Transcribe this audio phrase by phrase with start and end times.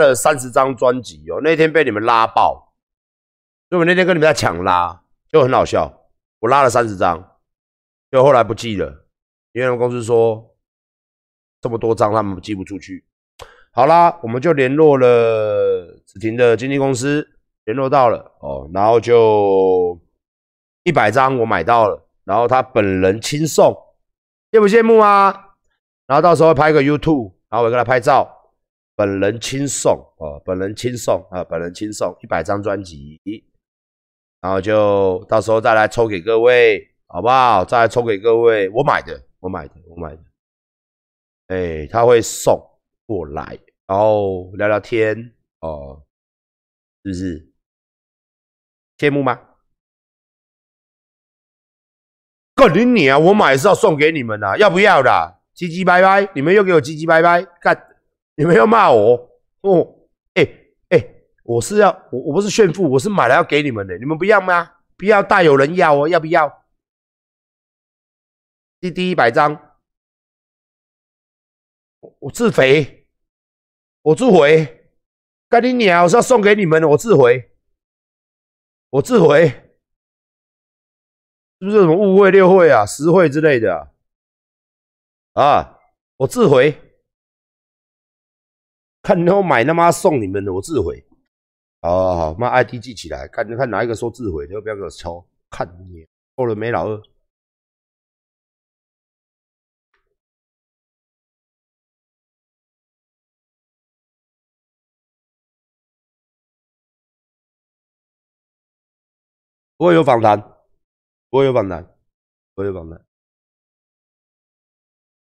[0.00, 2.74] 了三十张专辑哦，那天被你们拉爆，
[3.68, 6.08] 所以我那天跟你们在抢拉，就很好笑。
[6.40, 7.36] 我拉了三十张，
[8.10, 9.06] 就后来不寄了，
[9.52, 10.56] 因为公司说
[11.60, 13.04] 这么多张他们寄不出去。
[13.72, 17.28] 好啦，我们就联络了子婷的经纪公司，
[17.64, 20.00] 联络到了哦，然后就
[20.82, 23.72] 一百张我买到了，然后他本人亲送，
[24.50, 25.56] 羡不羡慕啊？
[26.06, 28.39] 然后到时候拍个 YouTube，然后我给他拍照，
[29.00, 33.18] 本人亲送哦，本人亲送啊，本人亲送一百张专辑，
[34.42, 37.64] 然后就到时候再来抽给各位，好不好？
[37.64, 40.22] 再来抽给各位，我买的，我买的，我买的，
[41.46, 42.60] 哎，他会送。
[43.06, 43.58] 过来，
[43.88, 46.04] 然后聊聊天哦，
[47.02, 47.52] 是不是
[48.98, 49.40] 羡慕吗？
[52.54, 53.18] 干你你啊！
[53.18, 55.40] 我买是要送给你们的，要不要的？
[55.56, 57.89] 唧唧拜拜，你们又给我唧唧拜拜，干！
[58.40, 60.08] 你们要骂我哦？
[60.32, 60.42] 哎
[60.88, 64.76] 哎，我是要我我不是炫富，我是买来要给你们的，你们不要吗？
[64.96, 66.64] 不要，大有人要哦，要不要？
[68.80, 69.76] 第第一百张，
[72.20, 73.06] 我自肥。
[74.00, 74.90] 我自回，
[75.50, 77.52] 干你鸟是要送给你们的，我自回，
[78.88, 79.48] 我自回，
[81.58, 83.92] 是不是什么误会、六会啊、十会之类的
[85.34, 85.42] 啊？
[85.42, 85.78] 啊，
[86.16, 86.74] 我自回，
[89.02, 91.04] 看你要买他妈送你们的，我自毁。
[91.80, 97.02] 好好好，妈 ID 记起来，看看哪一个说自毁，你要不要给我敲，看你够了没，老二。
[109.76, 110.38] 不会有访谈，
[111.30, 111.82] 不会有访谈，
[112.54, 113.02] 不会有访谈。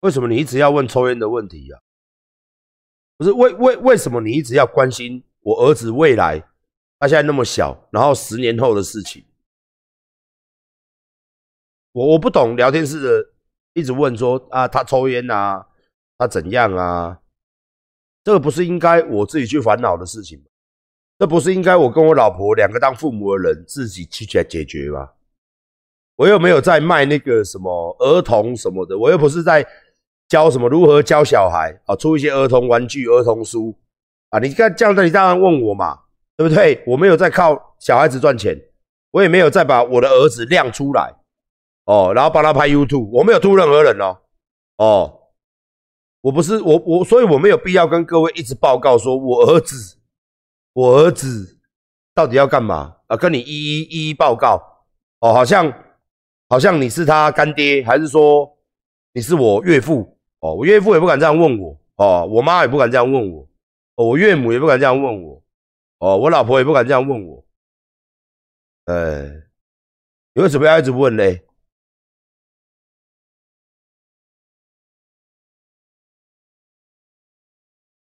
[0.00, 1.78] 为什么你一直要问抽烟的问题呀？
[3.18, 6.42] 不是为为为什么你一直要关心我儿子未来？
[7.00, 9.24] 他现在那么小，然后十年后的事情，
[11.92, 12.56] 我我不懂。
[12.56, 13.30] 聊天室的
[13.72, 15.66] 一直问说啊，他抽烟啊，
[16.16, 17.20] 他怎样啊？
[18.24, 20.44] 这个不是应该我自己去烦恼的事情吗？
[21.18, 25.10] 这不是应该我跟我老婆两个当父母的人自己去解解决吗？
[26.16, 29.64] 我又没有在卖那个什么儿童什么的，我又不是在
[30.28, 33.74] 教什么如何教小孩啊，出一些儿童玩具、儿童书
[34.30, 34.38] 啊。
[34.38, 36.00] 你看这样的，你当然问我嘛，
[36.36, 36.82] 对不对？
[36.86, 38.60] 我没有在靠小孩子赚钱，
[39.10, 41.14] 我也没有再把我的儿子亮出来
[41.86, 44.18] 哦，然后帮他拍 YouTube，我没有吐任何人哦，
[44.76, 45.20] 哦，
[46.20, 49.96] 我不是我我，所以我没有必要跟各位一直报告说我儿子。
[50.74, 51.58] 我儿子
[52.14, 53.16] 到底要干嘛啊？
[53.16, 54.62] 跟你一一一一报告
[55.18, 55.72] 哦，好像
[56.48, 58.56] 好像你是他干爹，还是说
[59.12, 60.54] 你是我岳父哦？
[60.54, 63.48] 我岳父也不敢这样问我哦，我妈也不敢这样问我
[63.96, 65.42] 哦，我岳母也不敢这样问我
[65.98, 67.44] 哦，我老婆也不敢这样问我。
[68.84, 69.24] 呃，
[70.34, 71.44] 你为什么要一直问嘞？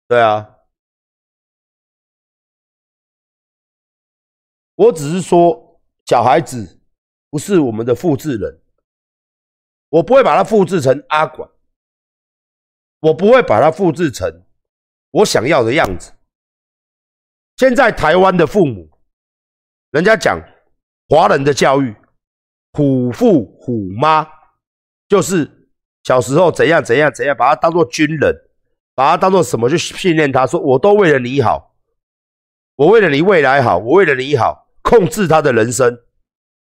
[0.09, 0.49] 对啊。
[4.75, 6.81] 我只是说，小孩子
[7.31, 8.63] 不是我们的复制人，
[9.91, 11.49] 我不会把它复制成阿管，
[13.03, 14.45] 我不会把它复制成
[15.11, 16.13] 我想要的样子。
[17.57, 18.91] 现在台湾的父母，
[19.91, 20.41] 人家讲
[21.09, 21.95] 华人的教育，
[22.73, 24.27] 虎父虎妈，
[25.09, 25.69] 就是
[26.05, 28.35] 小时候怎样怎样怎样，把他当做军人，
[28.95, 31.77] 把他当做什么去训练他，说我都为了你好，
[32.77, 34.61] 我为了你未来好，我为了你好。
[34.83, 36.01] 控制他的人生，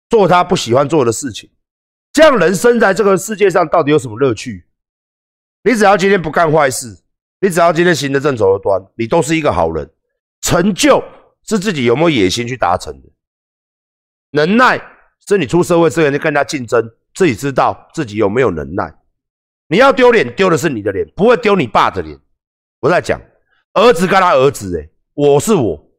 [0.09, 1.49] 做他不喜欢做的事情，
[2.11, 4.67] 这样人生在这个世界上到底有什么乐趣？
[5.63, 6.87] 你只要今天不干坏事，
[7.41, 9.89] 你只要今天行得正走得端，你都是一个好人。
[10.41, 11.03] 成就
[11.43, 13.09] 是自己有没有野心去达成的，
[14.31, 14.81] 能耐
[15.27, 18.95] 是你出社会之前就跟人家竞争，自己知道自己有没有能耐。
[19.67, 22.17] 你要丢脸，丢的是你的脸，不会丢你爸的脸。
[22.79, 23.19] 我在讲
[23.73, 25.91] 儿子跟他儿子，哎，我是我，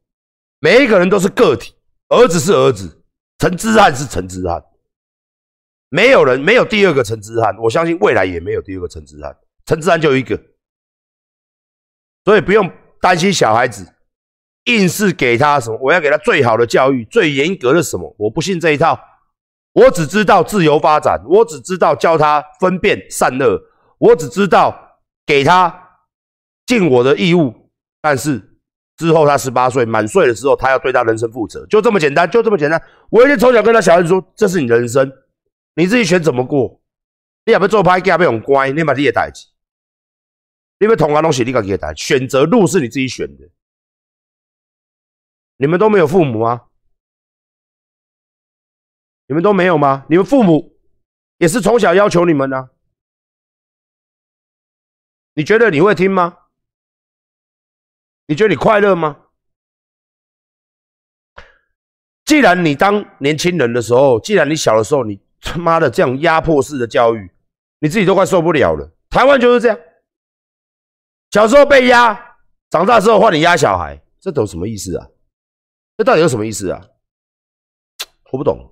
[0.59, 1.73] 每一个人都是个体。
[2.09, 3.03] 儿子是儿子，
[3.37, 4.61] 陈志汉是陈志汉，
[5.87, 9.37] 没有人没有第二个陈志汉，我相信未来也没有第二个陈志汉，
[9.71, 10.37] 陈志安就一个，
[12.25, 12.69] 所以不用
[12.99, 13.87] 担心小孩子
[14.65, 18.99] 硬是给他什么，我要给他最好的教育，最严格的什么，我不信这一套，
[19.71, 23.61] 我只知道自由发展，我只知道教他分辨善恶，
[23.97, 26.01] 我只知道给他
[26.65, 27.71] 尽我的义务，
[28.01, 28.49] 但是。
[28.97, 32.79] 之后他十八岁满岁的时候，他要对他人生负责，就这么简单，就这么简单。
[33.09, 35.11] 我一天从小跟他小孩子说：“这是你的人生，
[35.75, 36.79] 你自己选怎么过。
[37.45, 39.47] 你要不要做拍，要不要用乖，你把这些代志，
[40.81, 43.47] 你们同样东西你自己带，选择路是你自己选的。
[45.57, 46.69] 你们都没有父母吗？
[49.27, 50.07] 你们都没有吗？
[50.09, 50.75] 你们父母
[51.37, 52.71] 也是从小要求你们呢？
[55.35, 56.35] 你觉得你会听吗？
[58.25, 59.25] 你觉得你快乐吗？
[62.25, 67.31] 既然你当年轻人的时候，既然你小的时候，你他妈的这样压迫式的教育，
[67.77, 68.91] 你自己都快受不了了。
[69.11, 69.79] 台湾就是这样，
[71.31, 72.13] 小时候被压，
[72.69, 75.07] 长大之后换你压小孩，这都什么意思啊？
[75.95, 76.81] 这到底有什么意思啊？
[78.31, 78.69] 我不懂。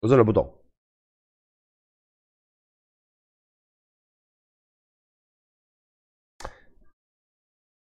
[0.00, 0.58] 我真的不懂。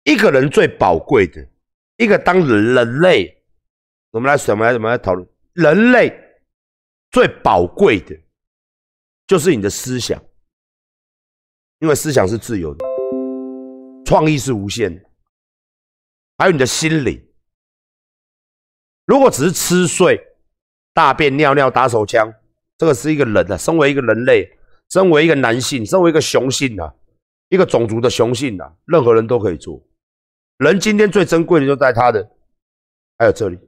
[0.03, 1.49] 一个人最宝贵的，
[1.97, 3.43] 一个当人类，
[4.11, 5.29] 我们来什么来怎么来讨论？
[5.53, 6.13] 人类
[7.11, 8.15] 最宝贵的，
[9.27, 10.23] 就是你的思想，
[11.79, 12.85] 因为思想是自由的，
[14.05, 15.03] 创意是无限的，
[16.39, 17.25] 还有你的心灵。
[19.07, 20.21] 如果只是吃睡。
[20.97, 22.33] 大便、尿尿、打手枪，
[22.79, 23.57] 这个是一个人啊。
[23.57, 24.49] 身为一个人类，
[24.91, 26.95] 身为一个男性，身为一个雄性啊，
[27.49, 29.85] 一个种族的雄性啊，任何人都可以做。
[30.59, 32.31] 人今天最珍贵的就在他的，
[33.19, 33.59] 还有这里，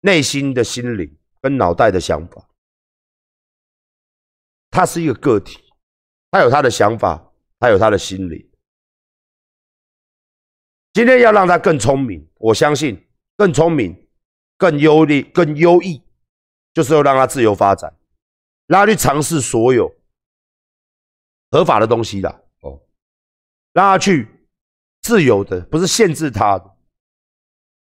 [0.00, 2.48] 内心的心灵跟脑袋的想法。
[4.70, 5.58] 他是一个个体，
[6.30, 8.50] 他有他的想法，他有他的心灵。
[10.92, 13.06] 今天要让他更聪明，我相信
[13.36, 14.02] 更聪明。
[14.56, 16.00] 更优丽、更优异，
[16.72, 17.92] 就是要让他自由发展，
[18.68, 19.92] 让他去尝试所有
[21.50, 22.30] 合法的东西的
[22.60, 22.80] 哦，
[23.72, 24.28] 让他去
[25.04, 26.64] 自由的，不是限制他的。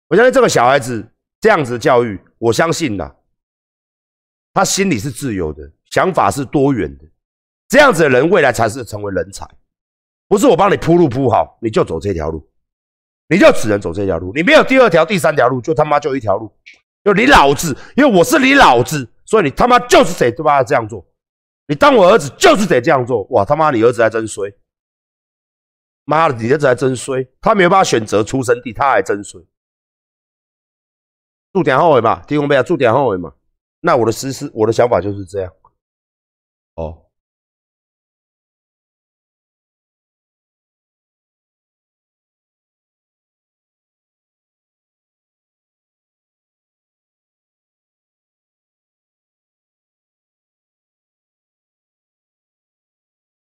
[0.10, 1.10] 我相信这个小孩子
[1.40, 3.10] 这样子教育，我相信呐，
[4.54, 7.06] 他心里是自由的，想法是多元的，
[7.70, 9.48] 这样子的人未来才是成为人才，
[10.28, 12.46] 不是我帮你铺路铺好，你就走这条路。
[13.30, 16.50] 你就只能走这条路，你没有第二条、第三条路，就他妈就一条路，
[17.04, 21.06] 就你老子，因为我是你老子，所以你他妈就是得他妈这样做。
[21.68, 24.50] 你当我儿子就是得这样做，哇他妈你儿子还真衰，
[26.10, 29.46] 妈的你这子还真衰，他没有办法选择出生地，他还真衰。
[31.52, 33.34] 住点后尾嘛，提供不了住点后尾嘛，
[33.82, 35.52] 那我的思思，我的想法就是这样，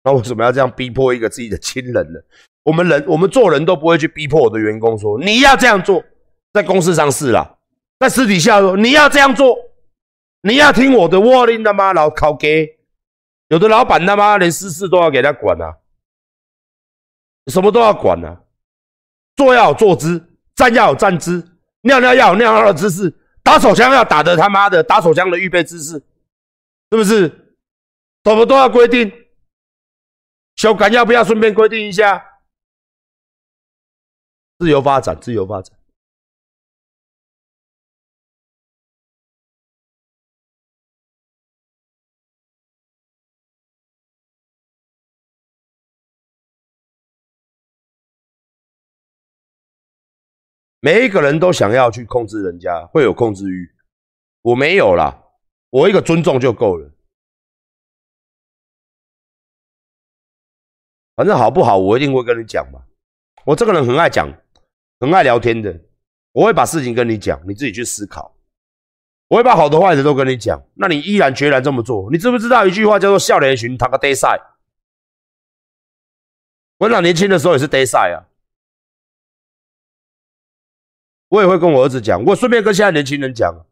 [0.07, 2.19] 那为什么要这样逼迫一个自己的亲人呢？
[2.63, 6.01] 我们人，我们做人都不会去逼迫我的员工说你要这样做，
[6.53, 7.57] 在公司上是啦，
[7.99, 9.57] 在私底下说你要这样做，
[10.43, 12.77] 你要听我的，我令他妈老考给，
[13.49, 15.75] 有的老板他妈连私事都要给他管啊，
[17.47, 18.43] 什么都要管啊，
[19.35, 20.25] 坐要有坐姿，
[20.55, 21.45] 站要有站姿，
[21.81, 23.13] 尿尿要有尿尿的姿势，
[23.43, 26.01] 打手枪要打的他妈的打手枪的预备姿势，
[26.91, 27.27] 是不是？
[28.23, 29.11] 什么都要规定。
[30.57, 32.41] 修改要不要顺便规定一下？
[34.57, 35.77] 自由发展，自由发展。
[50.79, 53.69] 每一个人都想要去控制人家，会有控制欲。
[54.41, 55.23] 我没有啦，
[55.69, 56.96] 我一个尊重就够了。
[61.17, 62.79] 反正好不好，我一定会跟你讲嘛。
[63.43, 64.31] 我这个人很爱讲，
[64.99, 65.81] 很爱聊天的。
[66.31, 68.37] 我会把事情跟你讲，你自己去思考。
[69.27, 74.39] 我会把好的坏的都跟你讲，那你毅然决然这么做，你知不知道一句话叫做“笑脸寻谈个 day 赛”？
[76.77, 78.29] 我老年轻的时候也是 day 赛啊。
[81.29, 83.65] 我也会跟我儿子讲，我顺便跟现在年轻人讲。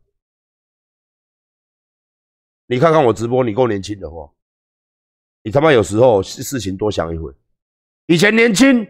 [2.66, 4.32] 你看看我直播，你够年轻的话。
[5.46, 7.32] 你他妈有时候事情多想一回，
[8.08, 8.86] 以前年轻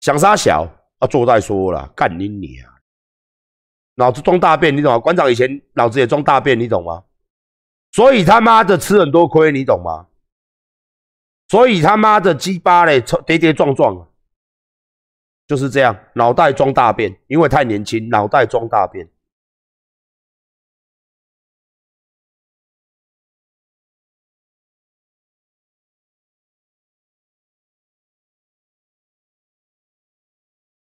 [0.00, 0.62] 想杀小
[1.00, 2.72] 啊，做再说了，干你你啊，
[3.96, 4.98] 脑子装大便，你懂吗？
[5.00, 7.02] 馆长以前脑子也装大便，你懂吗？
[7.90, 10.06] 所以他妈的吃很多亏，你懂吗？
[11.48, 14.08] 所以他妈的鸡巴嘞，跌跌撞撞，
[15.48, 19.10] 就是这样，脑袋装大便，因为太年轻，脑袋装大便。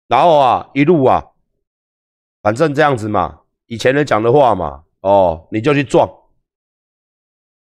[0.09, 1.25] 然后啊，一路啊，
[2.43, 6.11] 反正这样子嘛，以前人讲的话嘛，哦，你就去撞，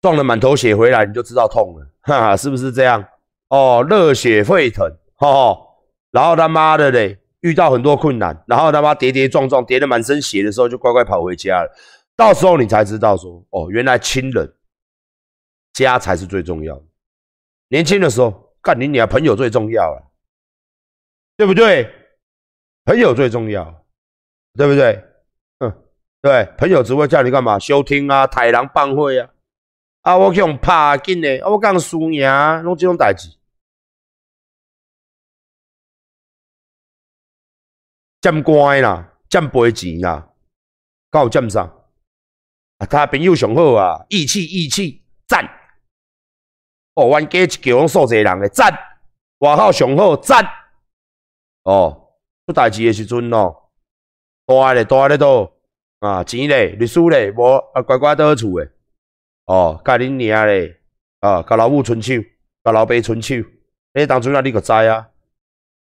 [0.00, 3.06] 撞了满头血回来，你就知道痛了， 哈哈，是不是这样？
[3.48, 5.58] 哦，热血沸腾，哈，
[6.10, 11.70] 然后他妈的嘞，遇到很多困难，然后他妈跌跌撞撞，跌得满身血的时候，就乖乖跑回家了。
[12.16, 14.54] 到时候你才知道说，哦，原来亲人
[15.74, 16.84] 家才是最重要的。
[17.68, 20.10] 年轻的时候，干你你朋友最重要了，
[21.36, 21.99] 对不对？
[22.90, 23.84] 朋友最重要，
[24.54, 25.00] 对不对？
[25.60, 25.72] 嗯，
[26.20, 27.56] 对，朋友只会叫你干嘛？
[27.56, 29.30] 收听啊，豺狼帮会啊，
[30.00, 32.28] 啊，我用拍紧的，我讲输赢，
[32.64, 33.28] 拢这种代志，
[38.20, 40.28] 占乖啦，占赔钱啦，
[41.12, 41.60] 有占啥？
[42.78, 45.44] 啊，他朋友上好啊，义气义气，赞！
[46.94, 48.68] 哦，阮家一叫拢数济人诶，赞！
[49.38, 50.44] 外口上好，赞！
[51.62, 51.99] 哦，
[52.50, 53.70] 出代志诶时阵哦，
[54.44, 55.52] 大咧大咧倒
[56.00, 57.42] 啊，钱咧，律师咧，无
[57.72, 58.68] 啊乖乖倒厝诶。
[59.46, 60.80] 哦，甲恁娘咧，
[61.20, 62.14] 啊，甲老母伸手，
[62.64, 63.36] 甲老爸伸手，
[63.94, 65.08] 迄当阵啊，你个知啊？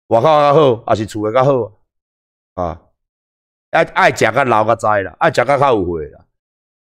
[0.07, 1.81] 外口较好，还是厝诶较好？
[2.55, 2.81] 啊，
[3.71, 6.25] 爱爱食较老较知啦，爱食较较有货啦。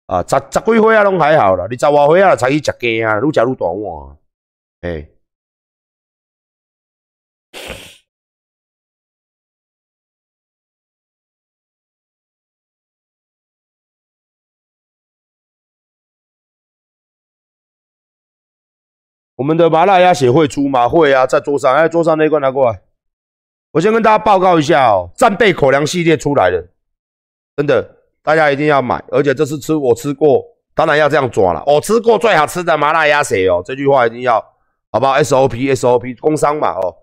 [0.06, 1.64] 啊，十十几岁啊，拢还好啦。
[1.64, 4.18] 二十外岁啊，才去食鸡啊，愈食愈大碗。
[4.82, 5.08] 哎，
[19.36, 20.88] 我们的麻辣鸭血会出吗？
[20.88, 21.74] 会啊，在桌上。
[21.74, 22.80] 哎，桌上那一罐拿过来。
[23.72, 26.68] 我先跟大家报告一下哦，战备口粮系列出来了，
[27.56, 27.96] 真的。
[28.22, 30.42] 大家一定要买，而且这次吃我吃过，
[30.74, 31.62] 当然要这样抓了。
[31.66, 34.42] 我吃过最好吃的麻辣鸭血哦，这句话一定要，
[34.90, 36.96] 好不好？SOP SOP 工商嘛哦，